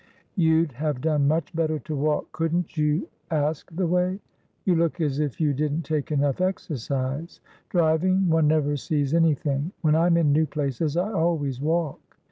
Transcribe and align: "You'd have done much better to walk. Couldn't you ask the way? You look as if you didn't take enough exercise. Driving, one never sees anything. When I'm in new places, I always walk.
"You'd 0.35 0.71
have 0.71 0.99
done 0.99 1.27
much 1.27 1.53
better 1.55 1.77
to 1.77 1.95
walk. 1.95 2.31
Couldn't 2.31 2.75
you 2.75 3.07
ask 3.29 3.71
the 3.71 3.85
way? 3.85 4.19
You 4.65 4.73
look 4.73 4.99
as 4.99 5.19
if 5.19 5.39
you 5.39 5.53
didn't 5.53 5.83
take 5.83 6.11
enough 6.11 6.41
exercise. 6.41 7.39
Driving, 7.69 8.27
one 8.27 8.47
never 8.47 8.77
sees 8.77 9.13
anything. 9.13 9.73
When 9.81 9.95
I'm 9.95 10.17
in 10.17 10.31
new 10.31 10.47
places, 10.47 10.97
I 10.97 11.11
always 11.11 11.61
walk. 11.61 12.17